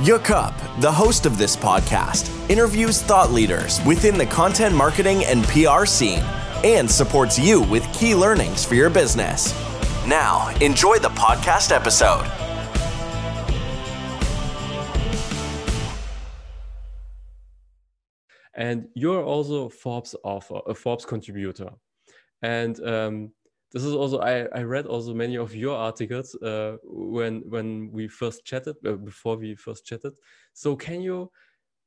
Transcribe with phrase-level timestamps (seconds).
[0.00, 0.52] Yukup,
[0.82, 6.22] the host of this podcast, interviews thought leaders within the content marketing and PR scene
[6.64, 9.54] and supports you with key learnings for your business.
[10.06, 12.30] Now, enjoy the podcast episode.
[18.54, 21.70] And you're also Forbes author, a Forbes contributor.
[22.42, 23.32] And um,
[23.76, 28.08] this is also I, I read also many of your articles uh, when when we
[28.08, 30.14] first chatted uh, before we first chatted.
[30.54, 31.30] So can you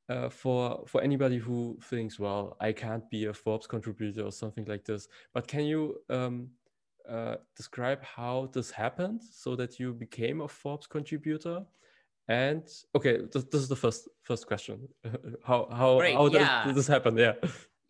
[0.07, 4.65] uh, for for anybody who thinks well i can't be a forbes contributor or something
[4.65, 6.49] like this but can you um,
[7.09, 11.63] uh, describe how this happened so that you became a forbes contributor?
[12.27, 14.87] And okay this, this is the first first question.
[15.43, 16.65] How how Great, how yeah.
[16.65, 17.33] did this happen yeah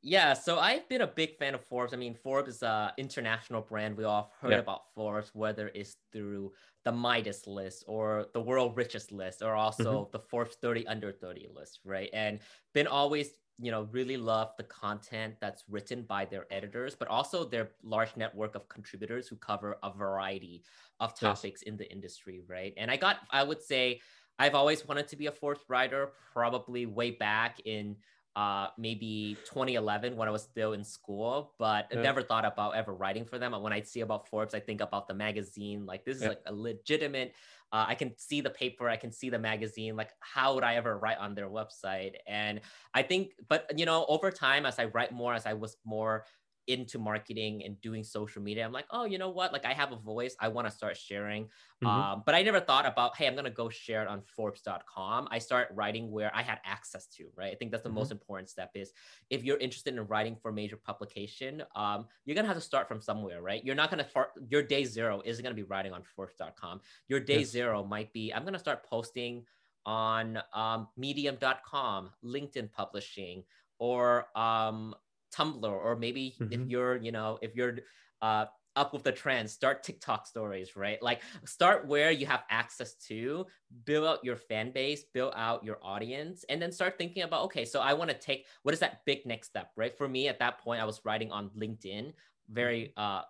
[0.02, 1.94] yeah, so I've been a big fan of Forbes.
[1.94, 3.98] I mean, Forbes is an international brand.
[3.98, 4.60] We all heard yeah.
[4.60, 6.54] about Forbes, whether it's through
[6.86, 10.12] the Midas list or the world richest list, or also mm-hmm.
[10.12, 12.10] the Forbes 30 under 30 list, right?
[12.14, 12.40] And
[12.74, 17.44] been always, you know, really love the content that's written by their editors, but also
[17.44, 20.64] their large network of contributors who cover a variety
[21.02, 21.70] of topics yes.
[21.70, 22.74] in the industry, right?
[22.78, 24.00] And I got, I would say,
[24.40, 27.98] I've always wanted to be a Forbes writer, probably way back in
[28.40, 32.00] uh, maybe 2011 when I was still in school, but yeah.
[32.00, 33.52] I never thought about ever writing for them.
[33.52, 35.86] But when I see about Forbes, I think about the magazine.
[35.86, 36.30] Like this is yeah.
[36.30, 37.34] like a legitimate.
[37.74, 39.98] Uh, I can see the paper, I can see the magazine.
[39.98, 42.14] Like how would I ever write on their website?
[42.28, 42.62] And
[42.94, 46.24] I think, but you know, over time, as I write more, as I was more
[46.70, 49.52] into marketing and doing social media i'm like oh you know what?
[49.52, 50.36] Like i have a voice.
[50.40, 51.46] I want to start sharing.
[51.46, 51.88] Mm-hmm.
[51.88, 55.28] um, but i never thought about hey i'm going to go share it on forbes.com
[55.32, 57.52] i start writing where i had access to right?
[57.52, 58.00] I think that's the mm-hmm.
[58.00, 58.92] most important step is
[59.30, 62.88] if you're interested in writing for major publication um, you're going to have to start
[62.88, 63.64] from somewhere right?
[63.64, 67.20] You're not going to your day zero isn't going to be writing on forbes.com your
[67.20, 67.50] day yes.
[67.50, 69.46] zero might be i'm going to start posting
[69.86, 73.44] on um, medium.com linkedin publishing
[73.80, 74.94] or um,
[75.36, 76.54] Tumblr or maybe mm-hmm.
[76.54, 77.78] if you're, you know, if you're
[78.22, 78.46] uh,
[78.76, 81.02] up with the trends, start TikTok stories, right?
[81.02, 83.46] Like start where you have access to,
[83.86, 87.66] build out your fan base, build out your audience, and then start thinking about, okay,
[87.66, 89.96] so I want to take what is that big next step, right?
[89.98, 92.14] For me at that point, I was writing on LinkedIn
[92.50, 93.20] very mm-hmm.
[93.20, 93.22] uh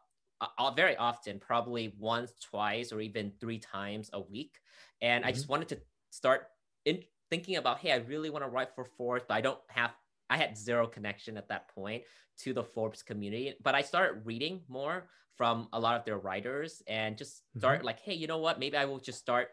[0.57, 4.55] uh, very often, probably once, twice, or even three times a week.
[5.01, 5.29] And mm-hmm.
[5.29, 5.79] I just wanted to
[6.11, 6.47] start
[6.85, 9.91] in thinking about, hey, I really want to write for Forbes, but I don't have
[10.29, 12.03] I had zero connection at that point
[12.39, 16.81] to the Forbes community, but I started reading more from a lot of their writers
[16.87, 17.85] and just start mm-hmm.
[17.85, 18.59] like, hey, you know what?
[18.59, 19.49] Maybe I will just start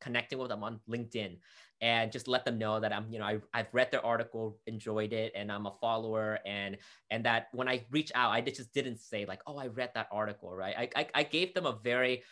[0.00, 1.38] connecting with them on LinkedIn
[1.80, 5.12] and just let them know that I'm, you know, I, I've read their article, enjoyed
[5.12, 6.38] it, and I'm a follower.
[6.44, 6.76] And
[7.10, 10.08] and that when I reach out, I just didn't say like, oh, I read that
[10.12, 10.74] article, right?
[10.76, 12.22] I, I, I gave them a very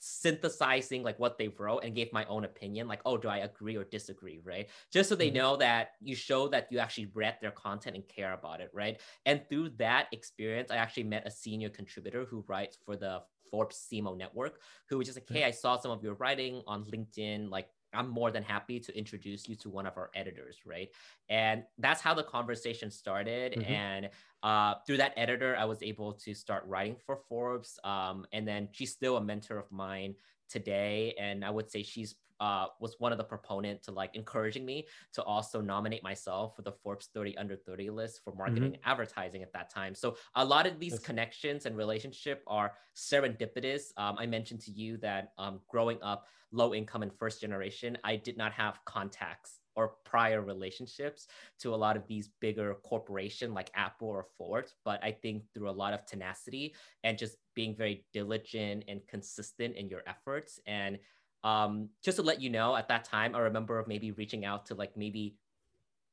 [0.00, 3.76] synthesizing like what they wrote and gave my own opinion like oh do i agree
[3.76, 4.68] or disagree right?
[4.92, 5.36] Just so they mm-hmm.
[5.36, 9.00] know that you show that you actually read their content and care about it right?
[9.26, 13.86] And through that experience i actually met a senior contributor who writes for the forbes
[13.90, 17.50] cmo network who was just like hey i saw some of your writing on linkedin
[17.50, 20.88] like I'm more than happy to introduce you to one of our editors, right?
[21.28, 23.52] And that's how the conversation started.
[23.52, 23.72] Mm-hmm.
[23.72, 24.10] And
[24.42, 27.78] uh, through that editor, I was able to start writing for Forbes.
[27.84, 30.14] Um, and then she's still a mentor of mine
[30.48, 31.14] today.
[31.18, 34.86] And I would say she's uh, was one of the proponent to like encouraging me
[35.12, 38.90] to also nominate myself for the Forbes 30 under 30 list for marketing mm-hmm.
[38.90, 39.94] advertising at that time.
[39.94, 43.86] So a lot of these connections and relationship are serendipitous.
[43.96, 48.16] Um, I mentioned to you that um, growing up low income and first generation, I
[48.16, 51.28] did not have contacts or prior relationships
[51.60, 54.66] to a lot of these bigger corporation like Apple or Ford.
[54.84, 56.74] But I think through a lot of tenacity
[57.04, 60.98] and just being very diligent and consistent in your efforts and
[61.44, 64.74] um, just to let you know, at that time, I remember maybe reaching out to
[64.74, 65.36] like maybe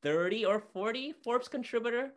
[0.04, 2.12] 30 or 40 Forbes contributor,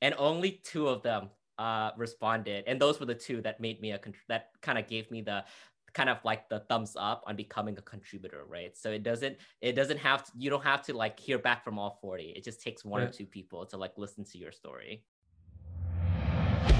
[0.00, 1.28] and only two of them
[1.58, 2.64] uh, responded.
[2.66, 5.44] And those were the two that made me a that kind of gave me the
[5.94, 8.76] kind of like the thumbs up on becoming a contributor, right?
[8.76, 11.78] So it doesn't it doesn't have to, you don't have to like hear back from
[11.78, 12.34] all 40.
[12.36, 13.08] It just takes one yeah.
[13.08, 15.02] or two people to like listen to your story.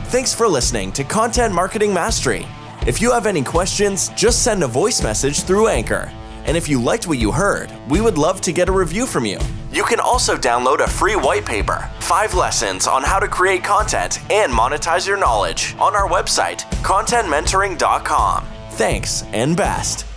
[0.06, 2.46] Thanks for listening to Content Marketing Mastery.
[2.86, 6.12] If you have any questions, just send a voice message through Anchor.
[6.44, 9.24] And if you liked what you heard, we would love to get a review from
[9.24, 9.38] you.
[9.72, 14.20] You can also download a free white paper, five lessons on how to create content
[14.30, 18.53] and monetize your knowledge on our website, contentmentoring.com.
[18.76, 20.13] Thanks and best.